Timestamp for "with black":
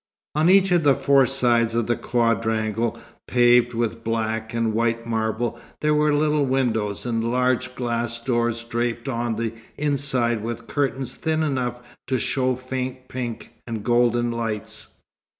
3.75-4.51